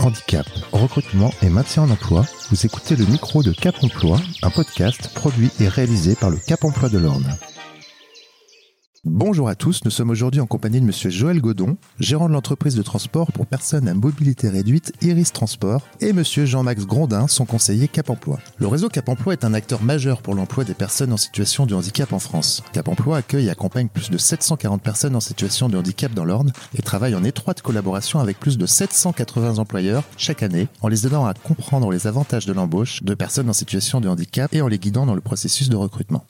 handicap, 0.00 0.46
recrutement 0.72 1.30
et 1.42 1.48
maintien 1.48 1.82
en 1.84 1.90
emploi, 1.90 2.24
vous 2.50 2.66
écoutez 2.66 2.96
le 2.96 3.06
micro 3.06 3.42
de 3.42 3.52
Cap 3.52 3.74
Emploi, 3.82 4.18
un 4.42 4.50
podcast 4.50 5.12
produit 5.14 5.50
et 5.60 5.68
réalisé 5.68 6.14
par 6.14 6.30
le 6.30 6.36
Cap 6.36 6.64
Emploi 6.64 6.88
de 6.88 6.98
l'Orne. 6.98 7.36
Bonjour 9.06 9.48
à 9.48 9.54
tous, 9.54 9.80
nous 9.86 9.90
sommes 9.90 10.10
aujourd'hui 10.10 10.42
en 10.42 10.46
compagnie 10.46 10.78
de 10.78 10.84
Monsieur 10.84 11.08
Joël 11.08 11.40
Godon, 11.40 11.78
gérant 11.98 12.28
de 12.28 12.34
l'entreprise 12.34 12.74
de 12.74 12.82
transport 12.82 13.32
pour 13.32 13.46
personnes 13.46 13.88
à 13.88 13.94
mobilité 13.94 14.50
réduite 14.50 14.92
Iris 15.00 15.32
Transport, 15.32 15.86
et 16.02 16.12
Monsieur 16.12 16.44
Jean-Max 16.44 16.84
Grondin, 16.84 17.26
son 17.26 17.46
conseiller 17.46 17.88
Cap 17.88 18.10
Emploi. 18.10 18.40
Le 18.58 18.66
réseau 18.66 18.90
Cap 18.90 19.08
Emploi 19.08 19.32
est 19.32 19.46
un 19.46 19.54
acteur 19.54 19.82
majeur 19.82 20.20
pour 20.20 20.34
l'emploi 20.34 20.64
des 20.64 20.74
personnes 20.74 21.14
en 21.14 21.16
situation 21.16 21.64
de 21.64 21.74
handicap 21.74 22.12
en 22.12 22.18
France. 22.18 22.62
Cap 22.74 22.88
Emploi 22.88 23.16
accueille 23.16 23.46
et 23.46 23.50
accompagne 23.50 23.88
plus 23.88 24.10
de 24.10 24.18
740 24.18 24.82
personnes 24.82 25.16
en 25.16 25.20
situation 25.20 25.70
de 25.70 25.78
handicap 25.78 26.12
dans 26.12 26.26
l'Orne 26.26 26.52
et 26.74 26.82
travaille 26.82 27.14
en 27.14 27.24
étroite 27.24 27.62
collaboration 27.62 28.20
avec 28.20 28.38
plus 28.38 28.58
de 28.58 28.66
780 28.66 29.56
employeurs 29.56 30.04
chaque 30.18 30.42
année 30.42 30.68
en 30.82 30.88
les 30.88 31.06
aidant 31.06 31.24
à 31.24 31.32
comprendre 31.32 31.90
les 31.90 32.06
avantages 32.06 32.44
de 32.44 32.52
l'embauche 32.52 33.02
de 33.02 33.14
personnes 33.14 33.48
en 33.48 33.54
situation 33.54 34.02
de 34.02 34.10
handicap 34.10 34.52
et 34.54 34.60
en 34.60 34.68
les 34.68 34.78
guidant 34.78 35.06
dans 35.06 35.14
le 35.14 35.22
processus 35.22 35.70
de 35.70 35.76
recrutement. 35.76 36.26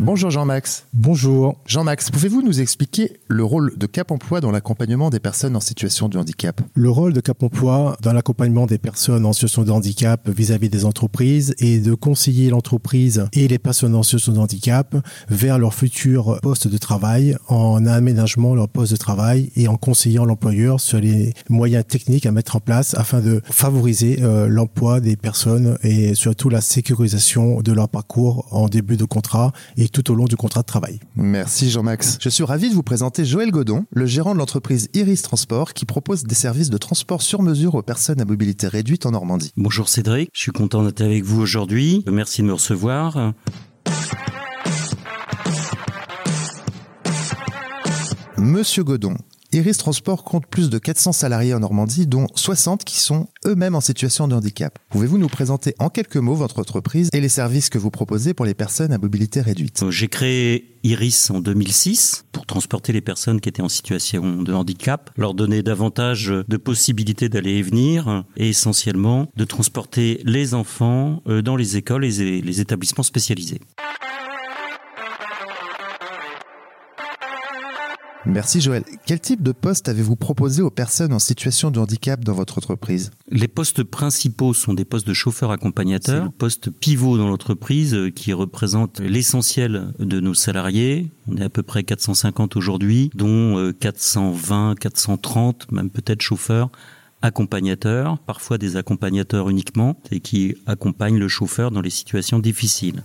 Bonjour 0.00 0.28
Jean-Max. 0.28 0.86
Bonjour. 0.92 1.54
Jean-Max, 1.66 2.10
pouvez-vous 2.10 2.42
nous 2.42 2.60
expliquer 2.60 3.12
le 3.28 3.44
rôle 3.44 3.78
de 3.78 3.86
Cap 3.86 4.10
Emploi 4.10 4.40
dans 4.40 4.50
l'accompagnement 4.50 5.08
des 5.08 5.20
personnes 5.20 5.54
en 5.54 5.60
situation 5.60 6.08
de 6.08 6.18
handicap? 6.18 6.60
Le 6.74 6.90
rôle 6.90 7.12
de 7.12 7.20
Cap 7.20 7.44
Emploi 7.44 7.96
dans 8.02 8.12
l'accompagnement 8.12 8.66
des 8.66 8.78
personnes 8.78 9.24
en 9.24 9.32
situation 9.32 9.62
de 9.62 9.70
handicap 9.70 10.28
vis-à-vis 10.28 10.68
des 10.68 10.84
entreprises 10.84 11.54
est 11.58 11.78
de 11.78 11.94
conseiller 11.94 12.50
l'entreprise 12.50 13.26
et 13.32 13.46
les 13.46 13.60
personnes 13.60 13.94
en 13.94 14.02
situation 14.02 14.32
de 14.32 14.38
handicap 14.38 14.96
vers 15.28 15.60
leur 15.60 15.72
futur 15.72 16.40
poste 16.42 16.66
de 16.66 16.76
travail 16.76 17.36
en 17.46 17.86
aménagement 17.86 18.56
leur 18.56 18.68
poste 18.68 18.90
de 18.90 18.96
travail 18.96 19.52
et 19.54 19.68
en 19.68 19.76
conseillant 19.76 20.24
l'employeur 20.24 20.80
sur 20.80 20.98
les 20.98 21.34
moyens 21.48 21.86
techniques 21.86 22.26
à 22.26 22.32
mettre 22.32 22.56
en 22.56 22.60
place 22.60 22.94
afin 22.94 23.20
de 23.20 23.42
favoriser 23.44 24.18
euh, 24.22 24.48
l'emploi 24.48 25.00
des 25.00 25.14
personnes 25.14 25.78
et 25.84 26.16
surtout 26.16 26.48
la 26.48 26.60
sécurisation 26.60 27.60
de 27.60 27.72
leur 27.72 27.88
parcours 27.88 28.48
en 28.50 28.68
début 28.68 28.96
de 28.96 29.04
contrat 29.04 29.52
et 29.76 29.83
tout 29.88 30.10
au 30.10 30.14
long 30.14 30.24
du 30.24 30.36
contrat 30.36 30.62
de 30.62 30.66
travail. 30.66 31.00
Merci 31.16 31.70
Jean-Max. 31.70 32.18
Je 32.20 32.28
suis 32.28 32.44
ravi 32.44 32.68
de 32.68 32.74
vous 32.74 32.82
présenter 32.82 33.24
Joël 33.24 33.50
Godon, 33.50 33.86
le 33.90 34.06
gérant 34.06 34.34
de 34.34 34.38
l'entreprise 34.38 34.88
Iris 34.94 35.22
Transport 35.22 35.72
qui 35.74 35.84
propose 35.84 36.24
des 36.24 36.34
services 36.34 36.70
de 36.70 36.78
transport 36.78 37.22
sur 37.22 37.42
mesure 37.42 37.74
aux 37.74 37.82
personnes 37.82 38.20
à 38.20 38.24
mobilité 38.24 38.68
réduite 38.68 39.06
en 39.06 39.12
Normandie. 39.12 39.52
Bonjour 39.56 39.88
Cédric, 39.88 40.30
je 40.32 40.40
suis 40.40 40.52
content 40.52 40.82
d'être 40.82 41.02
avec 41.02 41.24
vous 41.24 41.40
aujourd'hui. 41.40 42.04
Merci 42.06 42.42
de 42.42 42.46
me 42.46 42.52
recevoir. 42.54 43.32
Monsieur 48.36 48.84
Godon, 48.84 49.16
Iris 49.54 49.78
Transport 49.78 50.24
compte 50.24 50.46
plus 50.46 50.68
de 50.68 50.78
400 50.78 51.12
salariés 51.12 51.54
en 51.54 51.60
Normandie, 51.60 52.08
dont 52.08 52.26
60 52.34 52.82
qui 52.82 52.98
sont 52.98 53.28
eux-mêmes 53.46 53.76
en 53.76 53.80
situation 53.80 54.26
de 54.26 54.34
handicap. 54.34 54.80
Pouvez-vous 54.88 55.16
nous 55.16 55.28
présenter 55.28 55.76
en 55.78 55.90
quelques 55.90 56.16
mots 56.16 56.34
votre 56.34 56.58
entreprise 56.58 57.08
et 57.12 57.20
les 57.20 57.28
services 57.28 57.70
que 57.70 57.78
vous 57.78 57.90
proposez 57.90 58.34
pour 58.34 58.46
les 58.46 58.54
personnes 58.54 58.92
à 58.92 58.98
mobilité 58.98 59.40
réduite? 59.40 59.84
Euh, 59.84 59.92
J'ai 59.92 60.08
créé 60.08 60.76
Iris 60.82 61.30
en 61.30 61.38
2006 61.38 62.24
pour 62.32 62.46
transporter 62.46 62.92
les 62.92 63.00
personnes 63.00 63.40
qui 63.40 63.48
étaient 63.48 63.62
en 63.62 63.68
situation 63.68 64.42
de 64.42 64.52
handicap, 64.52 65.12
leur 65.16 65.34
donner 65.34 65.62
davantage 65.62 66.26
de 66.26 66.56
possibilités 66.56 67.28
d'aller 67.28 67.52
et 67.52 67.62
venir 67.62 68.24
et 68.36 68.48
essentiellement 68.48 69.28
de 69.36 69.44
transporter 69.44 70.20
les 70.24 70.54
enfants 70.54 71.22
euh, 71.28 71.42
dans 71.42 71.54
les 71.54 71.76
écoles 71.76 72.04
et 72.04 72.40
les 72.40 72.60
établissements 72.60 73.04
spécialisés. 73.04 73.60
Merci 78.26 78.60
Joël. 78.60 78.84
Quel 79.06 79.20
type 79.20 79.42
de 79.42 79.52
poste 79.52 79.88
avez-vous 79.88 80.16
proposé 80.16 80.62
aux 80.62 80.70
personnes 80.70 81.12
en 81.12 81.18
situation 81.18 81.70
de 81.70 81.78
handicap 81.78 82.24
dans 82.24 82.32
votre 82.32 82.58
entreprise? 82.58 83.10
Les 83.30 83.48
postes 83.48 83.82
principaux 83.82 84.54
sont 84.54 84.74
des 84.74 84.84
postes 84.84 85.06
de 85.06 85.12
chauffeur 85.12 85.50
accompagnateur, 85.50 86.32
postes 86.32 86.70
pivot 86.70 87.18
dans 87.18 87.28
l'entreprise 87.28 87.94
euh, 87.94 88.10
qui 88.10 88.32
représentent 88.32 89.00
l'essentiel 89.00 89.92
de 89.98 90.20
nos 90.20 90.34
salariés. 90.34 91.10
On 91.28 91.36
est 91.36 91.44
à 91.44 91.50
peu 91.50 91.62
près 91.62 91.84
450 91.84 92.56
aujourd'hui, 92.56 93.10
dont 93.14 93.72
420, 93.78 94.70
euh, 94.70 94.74
430, 94.74 95.72
même 95.72 95.90
peut-être 95.90 96.22
chauffeurs 96.22 96.70
accompagnateurs, 97.24 98.18
parfois 98.18 98.58
des 98.58 98.76
accompagnateurs 98.76 99.48
uniquement, 99.48 99.96
et 100.10 100.20
qui 100.20 100.56
accompagnent 100.66 101.18
le 101.18 101.28
chauffeur 101.28 101.70
dans 101.70 101.80
les 101.80 101.88
situations 101.88 102.38
difficiles. 102.38 103.02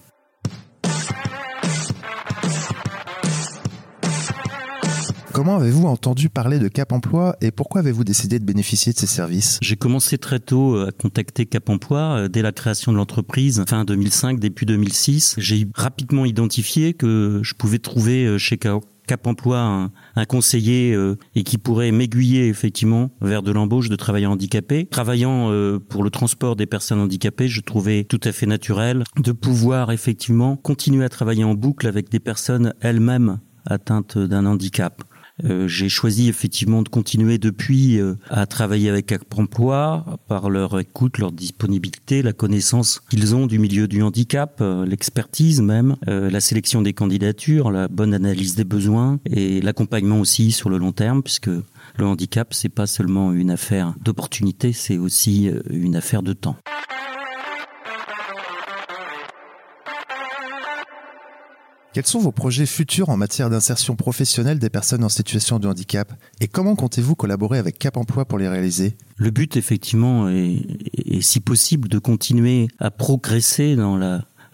Comment 5.39 5.55
avez-vous 5.55 5.87
entendu 5.87 6.27
parler 6.27 6.59
de 6.59 6.67
Cap 6.67 6.91
Emploi 6.91 7.37
et 7.39 7.51
pourquoi 7.51 7.79
avez-vous 7.79 8.03
décidé 8.03 8.39
de 8.39 8.43
bénéficier 8.43 8.91
de 8.91 8.97
ces 8.97 9.07
services? 9.07 9.57
J'ai 9.61 9.77
commencé 9.77 10.17
très 10.17 10.41
tôt 10.41 10.75
euh, 10.75 10.89
à 10.89 10.91
contacter 10.91 11.45
Cap 11.45 11.69
Emploi 11.69 11.99
euh, 11.99 12.27
dès 12.27 12.41
la 12.41 12.51
création 12.51 12.91
de 12.91 12.97
l'entreprise, 12.97 13.63
fin 13.65 13.85
2005, 13.85 14.37
début 14.37 14.65
2006. 14.65 15.35
J'ai 15.37 15.65
rapidement 15.73 16.25
identifié 16.25 16.93
que 16.93 17.39
je 17.41 17.53
pouvais 17.53 17.79
trouver 17.79 18.25
euh, 18.25 18.37
chez 18.37 18.57
Cap 18.57 19.25
Emploi 19.25 19.89
un, 20.17 20.25
conseiller 20.25 20.93
et 21.35 21.43
qui 21.43 21.57
pourrait 21.57 21.91
m'aiguiller 21.93 22.49
effectivement 22.49 23.09
vers 23.21 23.41
de 23.41 23.53
l'embauche 23.53 23.87
de 23.87 23.95
travailleurs 23.95 24.33
handicapés. 24.33 24.87
Travaillant 24.87 25.49
pour 25.87 26.03
le 26.03 26.09
transport 26.09 26.57
des 26.57 26.65
personnes 26.67 26.99
handicapées, 26.99 27.47
je 27.47 27.61
trouvais 27.61 28.03
tout 28.03 28.19
à 28.25 28.33
fait 28.33 28.45
naturel 28.45 29.05
de 29.15 29.31
pouvoir 29.31 29.91
effectivement 29.91 30.57
continuer 30.57 31.05
à 31.05 31.09
travailler 31.09 31.45
en 31.45 31.55
boucle 31.55 31.87
avec 31.87 32.09
des 32.09 32.19
personnes 32.19 32.73
elles-mêmes 32.81 33.39
atteintes 33.65 34.17
d'un 34.17 34.45
handicap. 34.45 35.03
Euh, 35.45 35.67
j'ai 35.67 35.89
choisi 35.89 36.29
effectivement 36.29 36.81
de 36.81 36.89
continuer 36.89 37.37
depuis 37.37 37.99
euh, 37.99 38.15
à 38.29 38.45
travailler 38.45 38.89
avec 38.89 39.13
Emploi 39.35 40.19
par 40.27 40.49
leur 40.49 40.79
écoute, 40.79 41.17
leur 41.17 41.31
disponibilité, 41.31 42.21
la 42.21 42.33
connaissance 42.33 43.01
qu'ils 43.09 43.35
ont 43.35 43.47
du 43.47 43.57
milieu 43.57 43.87
du 43.87 44.01
handicap, 44.01 44.57
euh, 44.59 44.85
l'expertise 44.85 45.61
même, 45.61 45.95
la 46.05 46.39
sélection 46.39 46.81
des 46.81 46.93
candidatures, 46.93 47.71
la 47.71 47.87
bonne 47.87 48.13
analyse 48.13 48.55
des 48.55 48.63
besoins 48.63 49.19
et 49.25 49.61
l'accompagnement 49.61 50.19
aussi 50.19 50.51
sur 50.51 50.69
le 50.69 50.77
long 50.77 50.91
terme 50.91 51.23
puisque 51.23 51.47
le 51.47 52.05
handicap 52.05 52.53
c'est 52.53 52.69
pas 52.69 52.87
seulement 52.87 53.31
une 53.31 53.51
affaire 53.51 53.93
d'opportunité, 54.03 54.73
c'est 54.73 54.97
aussi 54.97 55.49
une 55.69 55.95
affaire 55.95 56.23
de 56.23 56.33
temps. 56.33 56.57
Quels 61.99 62.07
sont 62.07 62.19
vos 62.19 62.31
projets 62.31 62.65
futurs 62.65 63.09
en 63.09 63.17
matière 63.17 63.49
d'insertion 63.49 63.97
professionnelle 63.97 64.57
des 64.57 64.69
personnes 64.69 65.03
en 65.03 65.09
situation 65.09 65.59
de 65.59 65.67
handicap 65.67 66.13
et 66.39 66.47
comment 66.47 66.73
comptez-vous 66.77 67.13
collaborer 67.13 67.57
avec 67.57 67.77
Cap 67.77 67.97
Emploi 67.97 68.23
pour 68.23 68.39
les 68.39 68.47
réaliser? 68.47 68.95
Le 69.17 69.31
but 69.31 69.57
effectivement 69.57 70.29
est, 70.29 70.61
si 71.19 71.41
possible 71.41 71.89
de 71.89 71.99
continuer 71.99 72.69
à 72.79 72.89
progresser 72.89 73.75
dans 73.75 73.97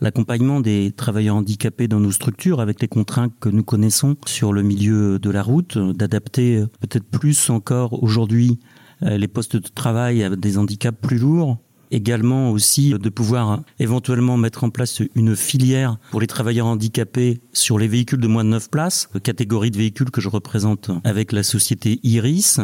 l'accompagnement 0.01 0.59
des 0.59 0.91
travailleurs 0.91 1.35
handicapés 1.35 1.87
dans 1.87 1.99
nos 1.99 2.11
structures 2.11 2.61
avec 2.61 2.81
les 2.81 2.87
contraintes 2.87 3.33
que 3.39 3.49
nous 3.49 3.63
connaissons 3.63 4.15
sur 4.25 4.51
le 4.51 4.63
milieu 4.63 5.19
de 5.19 5.29
la 5.29 5.43
route, 5.43 5.77
d'adapter 5.77 6.65
peut-être 6.79 7.05
plus 7.05 7.51
encore 7.51 8.01
aujourd'hui 8.01 8.57
euh, 9.03 9.17
les 9.19 9.27
postes 9.27 9.55
de 9.55 9.67
travail 9.67 10.23
à 10.23 10.35
des 10.35 10.57
handicaps 10.57 10.97
plus 10.99 11.19
lourds 11.19 11.59
également 11.91 12.51
aussi 12.51 12.93
de 12.93 13.09
pouvoir 13.09 13.61
éventuellement 13.79 14.37
mettre 14.37 14.63
en 14.63 14.69
place 14.69 15.01
une 15.15 15.35
filière 15.35 15.97
pour 16.11 16.21
les 16.21 16.27
travailleurs 16.27 16.67
handicapés 16.67 17.41
sur 17.53 17.77
les 17.79 17.87
véhicules 17.87 18.19
de 18.19 18.27
moins 18.27 18.43
de 18.43 18.49
9 18.49 18.69
places, 18.69 19.09
catégorie 19.23 19.71
de 19.71 19.77
véhicules 19.77 20.11
que 20.11 20.21
je 20.21 20.29
représente 20.29 20.91
avec 21.03 21.31
la 21.31 21.43
société 21.43 21.99
Iris. 22.03 22.59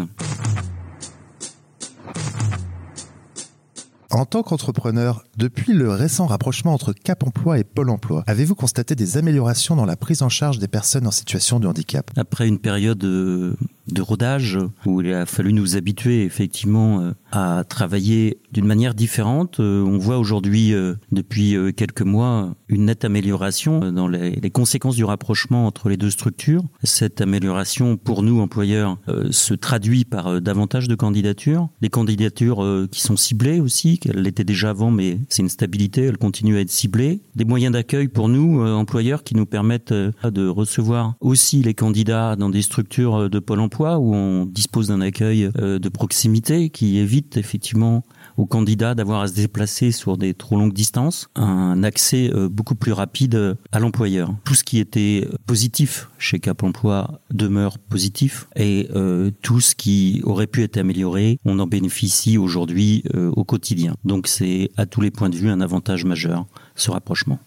En 4.14 4.26
tant 4.26 4.44
qu'entrepreneur, 4.44 5.24
depuis 5.38 5.72
le 5.72 5.90
récent 5.90 6.26
rapprochement 6.26 6.74
entre 6.74 6.92
Cap 6.92 7.26
Emploi 7.26 7.60
et 7.60 7.64
Pôle 7.64 7.90
Emploi, 7.90 8.24
avez-vous 8.28 8.56
constaté 8.56 8.94
des 8.94 9.16
améliorations 9.16 9.78
dans 9.78 9.86
la 9.86 9.96
prise 9.96 10.22
en 10.22 10.28
charge 10.28 10.60
des 10.60 10.68
personnes 10.68 11.08
en 11.08 11.12
situation 11.12 11.62
de 11.62 11.68
handicap? 11.68 12.12
Après 12.18 12.46
une 12.46 12.60
période 12.60 13.02
euh, 13.06 13.56
de 13.88 14.02
rodage 14.02 14.60
où 14.86 15.02
il 15.02 15.14
a 15.14 15.26
fallu 15.26 15.54
nous 15.54 15.76
habituer 15.76 16.24
effectivement 16.24 17.02
euh, 17.02 17.12
à 17.32 17.64
travailler 17.68 18.40
d'une 18.52 18.66
manière 18.66 18.94
différente. 18.94 19.60
Euh, 19.60 19.84
on 19.84 19.98
voit 19.98 20.18
aujourd'hui, 20.18 20.74
euh, 20.74 20.96
depuis 21.12 21.56
quelques 21.76 22.02
mois, 22.02 22.56
une 22.68 22.86
nette 22.86 23.06
amélioration 23.06 23.92
dans 23.92 24.08
les, 24.08 24.40
conséquences 24.52 24.96
du 24.96 25.06
rapprochement 25.06 25.66
entre 25.66 25.90
les 25.90 25.98
deux 25.98 26.10
structures. 26.10 26.64
Cette 26.84 27.22
amélioration, 27.22 27.98
pour 27.98 28.22
nous, 28.22 28.42
employeurs, 28.42 28.98
se 29.32 29.54
traduit 29.54 30.04
par 30.04 30.42
davantage 30.42 30.88
de 30.88 30.96
candidatures. 30.96 31.70
Des 31.82 31.90
candidatures 31.90 32.66
qui 32.92 33.02
sont 33.02 33.16
ciblées 33.16 33.60
aussi, 33.60 33.98
qu'elles 33.98 34.22
l'étaient 34.22 34.44
déjà 34.44 34.72
avant, 34.72 34.92
mais 34.92 35.20
c'est 35.30 35.42
une 35.42 35.50
stabilité, 35.50 36.04
elles 36.04 36.18
continuent 36.18 36.58
à 36.58 36.62
être 36.62 36.70
ciblées. 36.70 37.22
Des 37.36 37.46
moyens 37.46 37.74
d'accueil 37.74 38.10
pour 38.10 38.28
nous, 38.28 38.62
employeurs, 38.62 39.24
qui 39.24 39.36
nous 39.36 39.46
permettent 39.46 39.94
de 39.94 40.48
recevoir 40.48 41.16
aussi 41.22 41.62
les 41.62 41.74
candidats 41.74 42.36
dans 42.36 42.50
des 42.50 42.62
structures 42.62 43.30
de 43.30 43.40
Pôle 43.40 43.62
emploi 43.62 43.71
où 43.80 44.14
on 44.14 44.46
dispose 44.46 44.88
d'un 44.88 45.02
accueil 45.02 45.50
de 45.56 45.90
proximité 45.90 46.70
qui 46.70 46.98
évite 46.98 47.38
effectivement 47.38 48.04
aux 48.38 48.46
candidats 48.46 48.96
d'avoir 48.96 49.22
à 49.22 49.28
se 49.28 49.34
déplacer 49.34 49.92
sur 49.92 50.18
des 50.18 50.34
trop 50.34 50.58
longues 50.58 50.74
distances, 50.74 51.30
un 51.36 51.84
accès 51.84 52.32
euh, 52.34 52.50
beaucoup 52.50 52.76
plus 52.76 52.92
rapide 52.92 53.36
euh, 53.36 53.56
à 53.72 53.80
l'employeur. 53.80 54.34
Tout 54.44 54.56
ce 54.56 54.64
qui 54.64 54.80
était 54.80 55.28
positif 55.46 56.10
chez 56.18 56.40
Cap 56.40 56.64
Emploi 56.64 57.22
demeure 57.32 57.78
positif 57.78 58.48
et 58.56 58.90
euh, 58.96 59.32
tout 59.42 59.60
ce 59.60 59.76
qui 59.76 60.22
aurait 60.24 60.48
pu 60.48 60.64
être 60.64 60.78
amélioré, 60.78 61.40
on 61.46 61.60
en 61.60 61.68
bénéficie 61.68 62.38
aujourd'hui 62.38 63.04
au 63.14 63.44
quotidien. 63.44 63.96
Donc 64.04 64.28
c'est 64.28 64.70
à 64.78 64.86
tous 64.86 65.02
les 65.02 65.12
points 65.12 65.30
de 65.30 65.36
vue 65.36 65.50
un 65.50 65.62
avantage 65.62 66.06
majeur, 66.06 66.46
ce 66.76 66.92
rapprochement. 66.92 67.40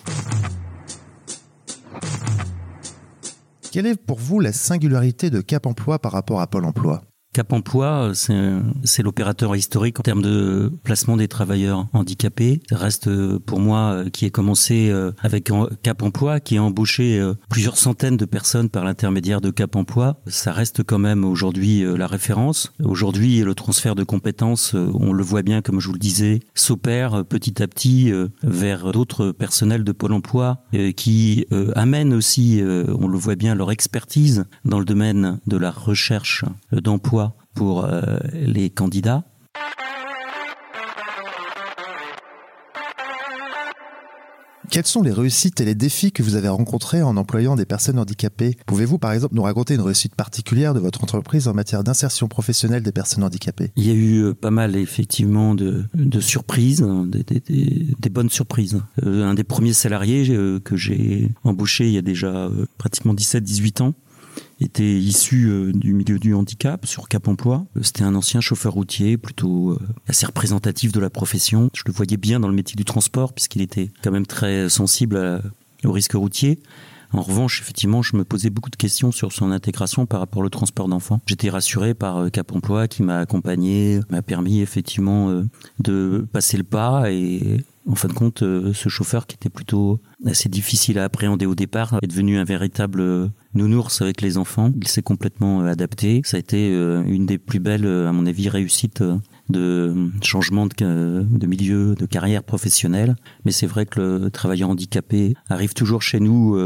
Quelle 3.74 3.86
est 3.86 3.96
pour 3.96 4.20
vous 4.20 4.38
la 4.38 4.52
singularité 4.52 5.30
de 5.30 5.40
Cap 5.40 5.66
Emploi 5.66 5.98
par 5.98 6.12
rapport 6.12 6.40
à 6.40 6.46
Pôle 6.46 6.64
Emploi? 6.64 7.02
Cap 7.34 7.52
Emploi, 7.52 8.12
c'est 8.14 9.02
l'opérateur 9.02 9.56
historique 9.56 9.98
en 9.98 10.02
termes 10.02 10.22
de 10.22 10.72
placement 10.84 11.16
des 11.16 11.26
travailleurs 11.26 11.88
handicapés. 11.92 12.60
Ça 12.70 12.76
reste 12.76 13.10
pour 13.38 13.58
moi 13.58 14.04
qui 14.12 14.24
est 14.24 14.30
commencé 14.30 14.88
euh, 14.88 15.10
avec 15.20 15.50
Cap 15.82 16.02
Emploi, 16.04 16.38
qui 16.38 16.58
a 16.58 16.62
embauché 16.62 17.18
euh, 17.18 17.34
plusieurs 17.50 17.76
centaines 17.76 18.16
de 18.16 18.24
personnes 18.24 18.68
par 18.68 18.84
l'intermédiaire 18.84 19.40
de 19.40 19.50
Cap 19.50 19.74
Emploi. 19.74 20.20
Ça 20.28 20.52
reste 20.52 20.84
quand 20.84 21.00
même 21.00 21.24
aujourd'hui 21.24 21.84
euh, 21.84 21.96
la 21.96 22.06
référence. 22.06 22.72
Aujourd'hui, 22.84 23.40
le 23.40 23.56
transfert 23.56 23.96
de 23.96 24.04
compétences, 24.04 24.74
on 24.74 25.12
le 25.12 25.24
voit 25.24 25.42
bien, 25.42 25.60
comme 25.60 25.80
je 25.80 25.88
vous 25.88 25.94
le 25.94 25.98
disais, 25.98 26.38
s'opère 26.54 27.24
petit 27.24 27.60
à 27.60 27.66
petit 27.66 28.12
vers 28.44 28.92
d'autres 28.92 29.32
personnels 29.32 29.82
de 29.82 29.90
Pôle 29.90 30.12
Emploi 30.12 30.64
qui 30.96 31.46
amènent 31.74 32.14
aussi, 32.14 32.62
on 32.62 33.08
le 33.08 33.18
voit 33.18 33.34
bien, 33.34 33.54
leur 33.54 33.72
expertise 33.72 34.44
dans 34.64 34.78
le 34.78 34.84
domaine 34.84 35.40
de 35.46 35.56
la 35.56 35.70
recherche 35.70 36.44
d'emploi 36.72 37.23
pour 37.54 37.84
euh, 37.84 38.18
les 38.32 38.70
candidats. 38.70 39.24
Quelles 44.70 44.86
sont 44.86 45.02
les 45.02 45.12
réussites 45.12 45.60
et 45.60 45.64
les 45.64 45.76
défis 45.76 46.10
que 46.10 46.24
vous 46.24 46.34
avez 46.34 46.48
rencontrés 46.48 47.00
en 47.00 47.16
employant 47.16 47.54
des 47.54 47.64
personnes 47.64 47.96
handicapées? 47.96 48.56
Pouvez-vous 48.66 48.98
par 48.98 49.12
exemple 49.12 49.36
nous 49.36 49.42
raconter 49.42 49.74
une 49.74 49.82
réussite 49.82 50.16
particulière 50.16 50.74
de 50.74 50.80
votre 50.80 51.04
entreprise 51.04 51.46
en 51.46 51.54
matière 51.54 51.84
d'insertion 51.84 52.26
professionnelle 52.26 52.82
des 52.82 52.90
personnes 52.90 53.22
handicapées? 53.22 53.70
Il 53.76 53.86
y 53.86 53.90
a 53.90 53.94
eu 53.94 54.24
euh, 54.24 54.34
pas 54.34 54.50
mal 54.50 54.74
effectivement 54.74 55.54
de, 55.54 55.86
surprises, 56.18 56.82
hein, 56.82 57.06
des, 57.06 58.10
bonnes 58.10 58.30
surprises. 58.30 58.82
Euh, 59.04 59.24
un 59.24 59.34
des 59.34 59.44
premiers 59.44 59.74
salariés 59.74 60.36
que 60.64 60.76
j'ai 60.76 61.30
embauché 61.44 61.86
il 61.86 61.92
y 61.92 61.98
a 61.98 62.02
déjà 62.02 62.50
pratiquement 62.76 63.14
17-18 63.14 63.82
ans 63.82 63.94
était 64.60 64.98
issu 64.98 65.46
euh, 65.46 65.72
du 65.72 65.92
milieu 65.92 66.18
du 66.18 66.34
handicap 66.34 66.86
sur 66.86 67.08
Cap 67.08 67.28
Emploi. 67.28 67.66
Euh, 67.76 67.82
c'était 67.82 68.02
un 68.04 68.14
ancien 68.14 68.40
chauffeur 68.40 68.72
routier, 68.72 69.16
plutôt 69.16 69.72
euh, 69.72 69.78
assez 70.08 70.26
représentatif 70.26 70.92
de 70.92 71.00
la 71.00 71.10
profession. 71.10 71.70
Je 71.74 71.82
le 71.86 71.92
voyais 71.92 72.16
bien 72.16 72.40
dans 72.40 72.48
le 72.48 72.54
métier 72.54 72.76
du 72.76 72.84
transport 72.84 73.32
puisqu'il 73.32 73.62
était 73.62 73.90
quand 74.02 74.10
même 74.10 74.26
très 74.26 74.68
sensible 74.68 75.42
au 75.84 75.92
risque 75.92 76.12
routier. 76.12 76.60
En 77.12 77.22
revanche, 77.22 77.60
effectivement, 77.60 78.02
je 78.02 78.16
me 78.16 78.24
posais 78.24 78.50
beaucoup 78.50 78.70
de 78.70 78.76
questions 78.76 79.12
sur 79.12 79.32
son 79.32 79.52
intégration 79.52 80.04
par 80.04 80.18
rapport 80.18 80.42
au 80.42 80.48
transport 80.48 80.88
d'enfants. 80.88 81.20
J'étais 81.26 81.48
rassuré 81.48 81.94
par 81.94 82.28
Cap 82.32 82.50
Emploi 82.50 82.88
qui 82.88 83.04
m'a 83.04 83.18
accompagné, 83.18 84.00
m'a 84.10 84.20
permis 84.20 84.60
effectivement 84.60 85.44
de 85.78 86.26
passer 86.32 86.56
le 86.56 86.64
pas 86.64 87.12
et 87.12 87.64
en 87.86 87.94
fin 87.94 88.08
de 88.08 88.14
compte, 88.14 88.40
ce 88.40 88.88
chauffeur 88.88 89.26
qui 89.26 89.36
était 89.36 89.50
plutôt 89.50 90.00
assez 90.26 90.48
difficile 90.48 90.98
à 90.98 91.04
appréhender 91.04 91.46
au 91.46 91.54
départ 91.54 91.98
est 92.02 92.06
devenu 92.06 92.38
un 92.38 92.44
véritable 92.44 93.30
nounours 93.54 94.02
avec 94.02 94.20
les 94.20 94.36
enfants. 94.38 94.72
Il 94.76 94.88
s'est 94.88 95.02
complètement 95.02 95.62
euh, 95.62 95.70
adapté. 95.70 96.20
Ça 96.24 96.36
a 96.36 96.40
été 96.40 96.72
euh, 96.72 97.02
une 97.06 97.26
des 97.26 97.38
plus 97.38 97.60
belles, 97.60 97.86
euh, 97.86 98.08
à 98.08 98.12
mon 98.12 98.26
avis, 98.26 98.48
réussites 98.48 99.02
de 99.48 100.10
changement 100.22 100.66
de, 100.66 101.46
milieu, 101.46 101.94
de 101.94 102.06
carrière 102.06 102.42
professionnelle. 102.42 103.16
Mais 103.44 103.52
c'est 103.52 103.66
vrai 103.66 103.86
que 103.86 104.00
le 104.00 104.30
travailleur 104.30 104.70
handicapé 104.70 105.34
arrive 105.48 105.74
toujours 105.74 106.02
chez 106.02 106.18
nous 106.18 106.56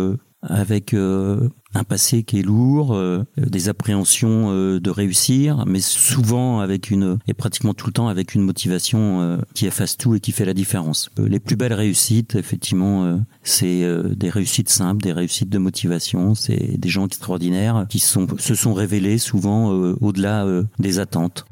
avec 0.43 0.95
euh, 0.95 1.49
un 1.75 1.85
passé 1.85 2.23
qui 2.23 2.39
est 2.39 2.43
lourd, 2.43 2.95
euh, 2.95 3.25
des 3.37 3.69
appréhensions 3.69 4.51
euh, 4.51 4.81
de 4.81 4.91
réussir, 4.91 5.65
mais 5.67 5.81
souvent 5.81 6.61
avec 6.61 6.91
une 6.91 7.19
et 7.27 7.35
pratiquement 7.35 7.75
tout 7.75 7.87
le 7.87 7.93
temps 7.93 8.09
avec 8.09 8.35
une 8.35 8.43
motivation 8.43 9.41
qui 9.55 9.67
efface 9.67 9.97
tout 9.97 10.15
et 10.15 10.21
qui 10.21 10.33
fait 10.33 10.45
la 10.45 10.55
différence. 10.55 11.11
les 11.19 11.41
plus 11.41 11.57
belles 11.57 11.73
réussites, 11.73 12.35
effectivement, 12.35 13.21
c'est 13.43 13.85
des 14.15 14.31
réussites 14.31 14.69
simples, 14.69 15.03
des 15.03 15.13
réussites 15.13 15.49
de 15.49 15.59
motivation, 15.59 16.35
c'est 16.35 16.79
des 16.79 16.89
gens 16.89 17.07
extraordinaires 17.07 17.87
qui 17.89 17.99
sont, 17.99 18.27
se 18.39 18.55
sont 18.55 18.75
révélés 18.75 19.19
souvent 19.19 19.71
au-delà 20.01 20.47
des 20.79 20.99
attentes. 20.99 21.47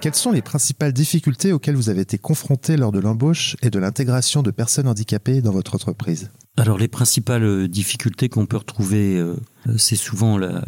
Quelles 0.00 0.14
sont 0.14 0.32
les 0.32 0.40
principales 0.40 0.94
difficultés 0.94 1.52
auxquelles 1.52 1.76
vous 1.76 1.90
avez 1.90 2.00
été 2.00 2.16
confronté 2.16 2.78
lors 2.78 2.90
de 2.90 2.98
l'embauche 2.98 3.56
et 3.60 3.68
de 3.68 3.78
l'intégration 3.78 4.42
de 4.42 4.50
personnes 4.50 4.88
handicapées 4.88 5.42
dans 5.42 5.52
votre 5.52 5.74
entreprise? 5.74 6.30
Alors 6.56 6.78
les 6.78 6.88
principales 6.88 7.44
euh, 7.44 7.68
difficultés 7.68 8.30
qu'on 8.30 8.46
peut 8.46 8.56
retrouver, 8.56 9.18
euh, 9.18 9.36
c'est 9.76 9.96
souvent 9.96 10.38
la, 10.38 10.62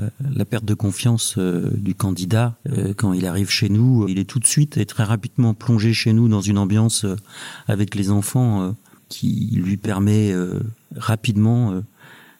perte 0.44 0.66
de 0.66 0.74
confiance 0.74 1.36
euh, 1.38 1.70
du 1.74 1.94
candidat 1.94 2.56
quand 2.98 3.14
il 3.14 3.26
arrive 3.26 3.48
chez 3.48 3.70
nous. 3.70 4.06
Il 4.06 4.18
est 4.18 4.28
tout 4.28 4.38
de 4.38 4.46
suite 4.46 4.76
et 4.76 4.84
très 4.84 5.04
rapidement 5.04 5.54
plongé 5.54 5.94
chez 5.94 6.12
nous 6.12 6.28
dans 6.28 6.42
une 6.42 6.58
ambiance 6.58 7.06
avec 7.68 7.94
les 7.94 8.10
enfants 8.10 8.74
qui 9.08 9.50
lui 9.54 9.78
permet 9.78 10.34
rapidement 10.94 11.82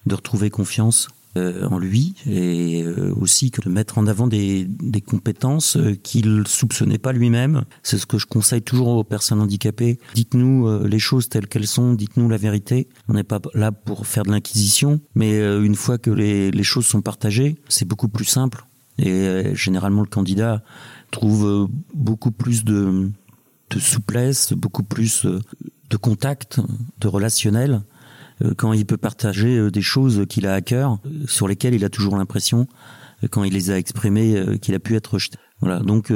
de 0.06 0.14
retrouver 0.14 0.50
confiance 0.50 1.08
euh, 1.38 1.66
en 1.68 1.78
lui 1.78 2.14
et 2.26 2.82
euh, 2.82 3.14
aussi 3.14 3.50
de 3.50 3.70
mettre 3.70 3.96
en 3.96 4.06
avant 4.06 4.26
des, 4.26 4.68
compétences 5.06 5.78
euh, 5.78 5.94
qu'il 5.94 6.42
soupçonnait 6.46 6.98
pas 6.98 7.12
lui-même. 7.12 7.64
C'est 7.82 7.96
ce 7.96 8.04
que 8.04 8.18
je 8.18 8.26
conseille 8.26 8.60
toujours 8.60 8.88
aux 8.88 9.04
personnes 9.04 9.40
handicapées. 9.40 9.98
Dites-nous 10.14 10.84
les 10.84 10.98
choses 10.98 11.30
telles 11.30 11.46
qu'elles 11.46 11.66
sont, 11.66 11.94
dites-nous 11.94 12.28
la 12.28 12.36
vérité. 12.36 12.86
On 13.08 13.14
n'est 13.14 13.24
pas 13.24 13.40
là 13.54 13.72
pour 13.72 14.06
faire 14.06 14.24
de 14.24 14.30
l'inquisition, 14.30 15.00
mais 15.14 15.38
une 15.38 15.74
fois 15.74 15.96
que 15.96 16.10
les, 16.10 16.62
choses 16.62 16.84
sont 16.84 17.00
partagées, 17.00 17.56
c'est 17.66 17.88
beaucoup 17.88 18.08
plus 18.08 18.26
simple. 18.26 18.66
Et 18.98 19.54
généralement, 19.54 20.02
le 20.02 20.08
candidat 20.08 20.62
trouve 21.10 21.68
beaucoup 21.94 22.30
plus 22.30 22.62
de, 22.62 23.10
souplesse, 23.78 24.52
beaucoup 24.52 24.82
plus 24.82 25.24
de 25.24 25.96
contact, 25.96 26.60
de 27.00 27.08
relationnel 27.08 27.72
euh, 27.74 27.91
quand 28.56 28.72
il 28.72 28.86
peut 28.86 28.96
partager 28.96 29.56
euh, 29.58 29.70
des 29.70 29.82
choses 29.82 30.26
qu'il 30.28 30.46
a 30.46 30.54
à 30.54 30.60
cœur, 30.60 30.98
euh, 31.06 31.26
sur 31.26 31.48
lesquelles 31.48 31.74
il 31.74 31.84
a 31.84 31.88
toujours 31.88 32.16
l'impression, 32.16 32.66
quand 33.30 33.44
il 33.44 33.52
les 33.52 33.70
a 33.70 33.78
exprimées, 33.78 34.58
qu'il 34.60 34.74
a 34.74 34.80
pu 34.80 34.96
être 34.96 35.14
rejeté. 35.14 35.38
Voilà, 35.60 35.78
donc 35.78 36.12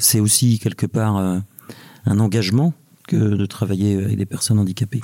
c'est 0.00 0.18
aussi 0.18 0.58
quelque 0.58 0.84
part 0.84 1.14
un 1.14 2.18
engagement 2.18 2.74
que 3.06 3.14
de 3.14 3.46
travailler 3.46 4.02
avec 4.02 4.18
des 4.18 4.26
personnes 4.26 4.58
handicapées. 4.58 5.00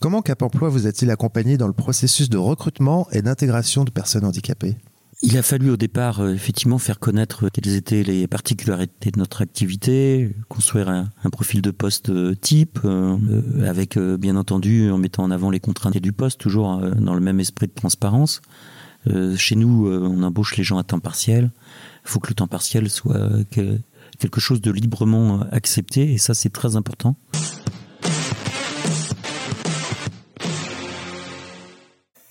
Comment 0.00 0.22
Cap 0.22 0.42
Emploi 0.42 0.70
vous 0.70 0.88
a-t-il 0.88 1.10
accompagné 1.10 1.56
dans 1.56 1.68
le 1.68 1.72
processus 1.72 2.30
de 2.30 2.38
recrutement 2.38 3.06
et 3.12 3.22
d'intégration 3.22 3.84
de 3.84 3.90
personnes 3.90 4.24
handicapées? 4.24 4.76
Il 5.22 5.36
a 5.36 5.42
fallu 5.42 5.70
au 5.70 5.76
départ 5.76 6.20
euh, 6.20 6.32
effectivement 6.32 6.78
faire 6.78 6.98
connaître 6.98 7.48
quelles 7.50 7.74
étaient 7.74 8.02
les 8.02 8.26
particularités 8.26 9.10
de 9.10 9.18
notre 9.18 9.42
activité, 9.42 10.34
construire 10.48 10.88
un, 10.88 11.10
profil 11.30 11.60
de 11.60 11.70
poste 11.70 12.08
euh, 12.08 12.34
type, 12.34 12.80
euh, 12.84 13.18
avec 13.68 13.98
bien 13.98 14.36
entendu 14.36 14.90
en 14.90 14.96
mettant 14.96 15.24
en 15.24 15.30
avant 15.30 15.50
les 15.50 15.60
contraintes 15.60 15.98
du 15.98 16.12
poste, 16.12 16.40
toujours 16.40 16.78
dans 16.78 17.14
le 17.14 17.20
même 17.20 17.40
esprit 17.40 17.66
de 17.66 17.72
transparence. 17.72 18.40
chez 19.36 19.56
nous, 19.56 19.88
on 19.88 20.22
embauche 20.22 20.56
les 20.56 20.64
gens 20.64 20.78
à 20.78 20.84
temps 20.84 21.00
partiel. 21.00 21.50
Il 22.04 22.10
faut 22.10 22.20
que 22.20 22.28
le 22.28 22.34
temps 22.34 22.46
partiel 22.46 22.88
soit 22.88 23.28
quelque 23.50 24.40
chose 24.40 24.60
de 24.60 24.70
librement 24.70 25.42
accepté, 25.50 26.12
et 26.12 26.18
ça 26.18 26.34
c'est 26.34 26.50
très 26.50 26.76
important. 26.76 27.16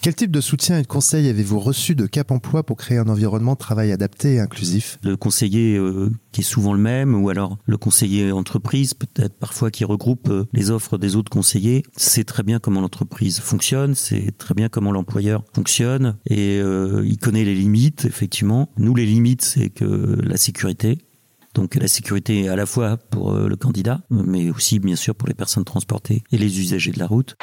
Quel 0.02 0.16
type 0.16 0.32
de 0.32 0.40
soutien 0.40 0.80
et 0.80 0.82
de 0.82 0.88
conseils 0.88 1.28
avez-vous 1.28 1.60
reçu 1.60 1.94
de 1.94 2.06
Cap 2.06 2.32
Emploi 2.32 2.64
pour 2.64 2.78
créer 2.78 2.98
un 3.00 3.10
environnement 3.10 3.56
de 3.56 3.58
travail 3.58 3.92
adapté 3.92 4.36
et 4.36 4.40
inclusif? 4.40 4.98
Le 5.04 5.18
conseiller 5.18 5.76
euh, 5.76 6.10
qui 6.32 6.40
est 6.40 6.44
souvent 6.46 6.74
le 6.74 6.80
même, 6.80 7.22
ou 7.22 7.28
alors 7.28 7.58
le 7.66 7.76
conseiller 7.76 8.32
entreprise, 8.32 8.94
peut-être 8.94 9.38
parfois 9.38 9.72
qui 9.72 9.84
regroupe 9.84 10.30
euh, 10.30 10.46
les 10.54 10.72
offres 10.72 10.98
des 10.98 11.18
autres 11.18 11.30
conseillers, 11.30 11.84
c'est 11.98 12.24
très 12.24 12.44
bien 12.44 12.60
comment 12.60 12.80
l'entreprise 12.80 13.42
fonctionne, 13.42 13.94
c'est 13.94 14.38
très 14.38 14.54
bien 14.54 14.70
comment 14.70 14.94
l'employeur 14.94 15.44
fonctionne, 15.54 16.16
et 16.26 16.62
euh, 16.62 17.04
il 17.06 17.18
connaît 17.18 17.44
les 17.44 17.56
limites, 17.56 18.06
effectivement. 18.06 18.70
Nous, 18.78 18.96
les 18.96 19.06
limites, 19.06 19.42
c'est 19.42 19.70
que 19.70 19.86
la 20.24 20.38
sécurité, 20.38 21.00
donc 21.56 21.76
la 21.76 21.90
sécurité 21.90 22.48
à 22.48 22.56
la 22.56 22.66
fois 22.66 22.96
pour 22.96 23.34
le 23.34 23.56
candidat, 23.58 24.00
mais 24.10 24.50
aussi 24.50 24.80
bien 24.80 24.96
sûr 24.96 25.14
pour 25.14 25.28
les 25.28 25.34
personnes 25.34 25.66
transportées 25.66 26.24
et 26.32 26.38
les 26.38 26.62
usagers 26.62 26.92
de 26.92 27.00
la 27.00 27.08
route. 27.08 27.36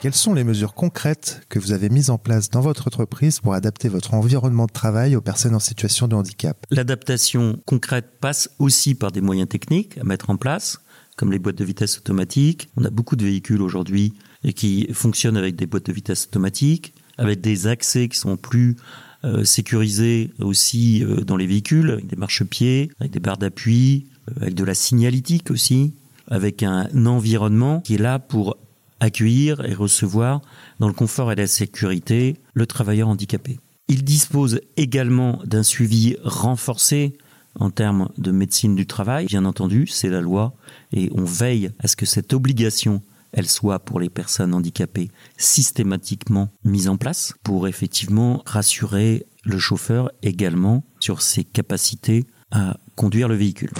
Quelles 0.00 0.14
sont 0.14 0.32
les 0.32 0.44
mesures 0.44 0.72
concrètes 0.72 1.42
que 1.50 1.58
vous 1.58 1.72
avez 1.72 1.90
mises 1.90 2.08
en 2.08 2.16
place 2.16 2.48
dans 2.48 2.62
votre 2.62 2.86
entreprise 2.86 3.38
pour 3.40 3.52
adapter 3.52 3.90
votre 3.90 4.14
environnement 4.14 4.64
de 4.64 4.72
travail 4.72 5.14
aux 5.14 5.20
personnes 5.20 5.54
en 5.54 5.58
situation 5.58 6.08
de 6.08 6.14
handicap? 6.14 6.56
L'adaptation 6.70 7.60
concrète 7.66 8.06
passe 8.18 8.48
aussi 8.58 8.94
par 8.94 9.12
des 9.12 9.20
moyens 9.20 9.50
techniques 9.50 9.98
à 9.98 10.04
mettre 10.04 10.30
en 10.30 10.38
place, 10.38 10.78
comme 11.16 11.30
les 11.30 11.38
boîtes 11.38 11.58
de 11.58 11.66
vitesse 11.66 11.98
automatiques. 11.98 12.70
On 12.78 12.84
a 12.86 12.90
beaucoup 12.90 13.14
de 13.14 13.26
véhicules 13.26 13.60
aujourd'hui 13.60 14.14
qui 14.56 14.88
fonctionnent 14.94 15.36
avec 15.36 15.54
des 15.54 15.66
boîtes 15.66 15.84
de 15.84 15.92
vitesse 15.92 16.24
automatiques, 16.28 16.94
avec 17.18 17.42
des 17.42 17.66
accès 17.66 18.08
qui 18.08 18.16
sont 18.16 18.38
plus 18.38 18.76
euh, 19.24 19.44
sécurisés 19.44 20.30
aussi 20.38 21.04
euh, 21.04 21.16
dans 21.16 21.36
les 21.36 21.46
véhicules, 21.46 21.90
avec 21.90 22.06
des 22.06 22.16
marchepieds, 22.16 22.90
avec 23.00 23.12
des 23.12 23.20
barres 23.20 23.36
d'appui, 23.36 24.06
euh, 24.30 24.40
avec 24.40 24.54
de 24.54 24.64
la 24.64 24.72
signalétique 24.72 25.50
aussi, 25.50 25.92
avec 26.26 26.62
un 26.62 26.88
environnement 27.04 27.82
qui 27.82 27.96
est 27.96 27.98
là 27.98 28.18
pour 28.18 28.56
accueillir 29.00 29.64
et 29.64 29.74
recevoir 29.74 30.40
dans 30.78 30.88
le 30.88 30.94
confort 30.94 31.32
et 31.32 31.36
la 31.36 31.46
sécurité 31.46 32.36
le 32.54 32.66
travailleur 32.66 33.08
handicapé. 33.08 33.58
Il 33.88 34.04
dispose 34.04 34.60
également 34.76 35.40
d'un 35.44 35.62
suivi 35.62 36.16
renforcé 36.22 37.14
en 37.58 37.70
termes 37.70 38.10
de 38.18 38.30
médecine 38.30 38.76
du 38.76 38.86
travail. 38.86 39.26
Bien 39.26 39.44
entendu, 39.44 39.86
c'est 39.86 40.08
la 40.08 40.20
loi 40.20 40.54
et 40.92 41.10
on 41.14 41.24
veille 41.24 41.70
à 41.80 41.88
ce 41.88 41.96
que 41.96 42.06
cette 42.06 42.32
obligation 42.32 43.02
elle 43.32 43.48
soit 43.48 43.78
pour 43.78 44.00
les 44.00 44.10
personnes 44.10 44.54
handicapées 44.54 45.10
systématiquement 45.36 46.48
mise 46.64 46.88
en 46.88 46.96
place 46.96 47.34
pour 47.42 47.68
effectivement 47.68 48.42
rassurer 48.44 49.26
le 49.44 49.58
chauffeur 49.58 50.10
également 50.22 50.84
sur 50.98 51.22
ses 51.22 51.44
capacités 51.44 52.26
à 52.50 52.76
conduire 52.96 53.28
le 53.28 53.36
véhicule. 53.36 53.70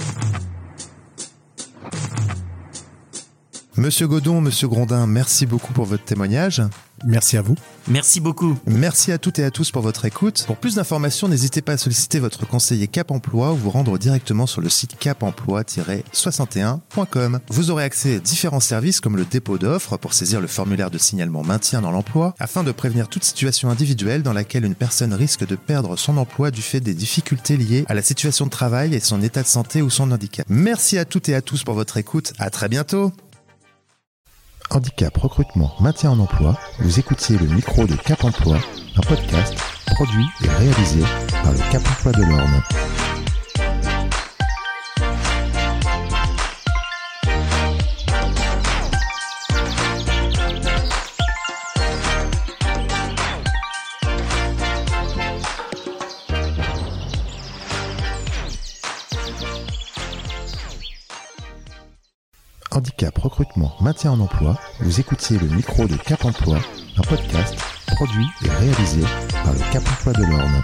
Monsieur 3.81 4.07
Godon, 4.07 4.39
Monsieur 4.41 4.67
Grondin, 4.67 5.07
merci 5.07 5.47
beaucoup 5.47 5.73
pour 5.73 5.85
votre 5.85 6.03
témoignage. 6.03 6.61
Merci 7.03 7.35
à 7.35 7.41
vous. 7.41 7.55
Merci 7.87 8.19
beaucoup. 8.19 8.55
Merci 8.67 9.11
à 9.11 9.17
toutes 9.17 9.39
et 9.39 9.43
à 9.43 9.49
tous 9.49 9.71
pour 9.71 9.81
votre 9.81 10.05
écoute. 10.05 10.43
Pour 10.45 10.57
plus 10.57 10.75
d'informations, 10.75 11.27
n'hésitez 11.27 11.63
pas 11.63 11.71
à 11.71 11.77
solliciter 11.77 12.19
votre 12.19 12.47
conseiller 12.47 12.87
Cap 12.87 13.09
Emploi 13.09 13.53
ou 13.53 13.55
vous 13.55 13.71
rendre 13.71 13.97
directement 13.97 14.45
sur 14.45 14.61
le 14.61 14.69
site 14.69 14.99
capemploi-61.com. 14.99 17.39
Vous 17.49 17.71
aurez 17.71 17.83
accès 17.83 18.17
à 18.17 18.19
différents 18.19 18.59
services 18.59 18.99
comme 18.99 19.17
le 19.17 19.25
dépôt 19.25 19.57
d'offres 19.57 19.97
pour 19.97 20.13
saisir 20.13 20.41
le 20.41 20.47
formulaire 20.47 20.91
de 20.91 20.99
signalement 20.99 21.41
maintien 21.41 21.81
dans 21.81 21.89
l'emploi 21.89 22.35
afin 22.37 22.63
de 22.63 22.71
prévenir 22.71 23.07
toute 23.07 23.23
situation 23.23 23.71
individuelle 23.71 24.21
dans 24.21 24.33
laquelle 24.33 24.63
une 24.63 24.75
personne 24.75 25.15
risque 25.15 25.47
de 25.47 25.55
perdre 25.55 25.95
son 25.95 26.17
emploi 26.17 26.51
du 26.51 26.61
fait 26.61 26.81
des 26.81 26.93
difficultés 26.93 27.57
liées 27.57 27.85
à 27.87 27.95
la 27.95 28.03
situation 28.03 28.45
de 28.45 28.51
travail 28.51 28.93
et 28.93 28.99
son 28.99 29.23
état 29.23 29.41
de 29.41 29.47
santé 29.47 29.81
ou 29.81 29.89
son 29.89 30.11
handicap. 30.11 30.45
Merci 30.49 30.99
à 30.99 31.05
toutes 31.05 31.29
et 31.29 31.35
à 31.35 31.41
tous 31.41 31.63
pour 31.63 31.73
votre 31.73 31.97
écoute. 31.97 32.33
À 32.37 32.51
très 32.51 32.69
bientôt. 32.69 33.11
Handicap, 34.73 35.17
recrutement, 35.17 35.73
maintien 35.81 36.11
en 36.11 36.19
emploi, 36.19 36.57
vous 36.79 36.97
écoutiez 36.97 37.37
le 37.37 37.45
micro 37.45 37.85
de 37.85 37.95
Cap 37.95 38.23
Emploi, 38.23 38.57
un 38.95 39.01
podcast 39.01 39.53
produit 39.95 40.25
et 40.45 40.47
réalisé 40.47 41.01
par 41.43 41.51
le 41.51 41.59
Cap 41.71 41.81
Emploi 41.85 42.13
de 42.13 42.23
l'Orne. 42.23 42.63
Handicap, 63.01 63.17
recrutement, 63.17 63.71
maintien 63.81 64.11
en 64.11 64.19
emploi, 64.19 64.59
vous 64.81 64.99
écoutiez 64.99 65.39
le 65.39 65.47
micro 65.47 65.87
de 65.87 65.95
Cap 65.95 66.23
Emploi, 66.23 66.59
un 66.97 67.01
podcast 67.01 67.55
produit 67.87 68.27
et 68.45 68.49
réalisé 68.49 69.01
par 69.43 69.53
le 69.53 69.73
Cap 69.73 69.81
Emploi 69.87 70.13
de 70.13 70.23
l'Orne. 70.23 70.63